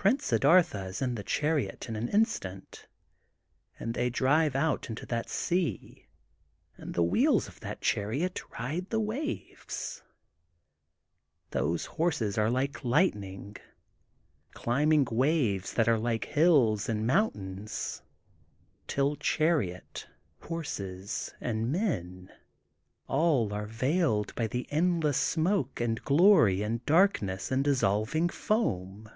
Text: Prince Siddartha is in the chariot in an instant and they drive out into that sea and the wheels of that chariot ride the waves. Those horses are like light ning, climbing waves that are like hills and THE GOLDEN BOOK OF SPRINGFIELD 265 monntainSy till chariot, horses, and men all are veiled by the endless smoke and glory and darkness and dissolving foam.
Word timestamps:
Prince 0.00 0.26
Siddartha 0.26 0.86
is 0.86 1.02
in 1.02 1.16
the 1.16 1.24
chariot 1.24 1.88
in 1.88 1.96
an 1.96 2.08
instant 2.08 2.86
and 3.80 3.92
they 3.94 4.08
drive 4.08 4.54
out 4.54 4.88
into 4.88 5.04
that 5.06 5.28
sea 5.28 6.06
and 6.76 6.94
the 6.94 7.02
wheels 7.02 7.48
of 7.48 7.58
that 7.60 7.80
chariot 7.82 8.40
ride 8.58 8.88
the 8.88 9.00
waves. 9.00 10.02
Those 11.50 11.84
horses 11.86 12.38
are 12.38 12.48
like 12.48 12.84
light 12.84 13.16
ning, 13.16 13.56
climbing 14.52 15.04
waves 15.06 15.74
that 15.74 15.88
are 15.88 15.98
like 15.98 16.26
hills 16.26 16.88
and 16.88 17.00
THE 17.00 17.12
GOLDEN 17.14 17.22
BOOK 17.56 17.62
OF 17.64 17.70
SPRINGFIELD 17.70 18.88
265 18.88 18.88
monntainSy 18.88 18.88
till 18.88 19.16
chariot, 19.16 20.06
horses, 20.40 21.34
and 21.40 21.72
men 21.72 22.30
all 23.08 23.52
are 23.52 23.66
veiled 23.66 24.32
by 24.36 24.46
the 24.46 24.68
endless 24.70 25.18
smoke 25.18 25.80
and 25.80 26.00
glory 26.02 26.62
and 26.62 26.86
darkness 26.86 27.50
and 27.50 27.64
dissolving 27.64 28.28
foam. 28.30 29.10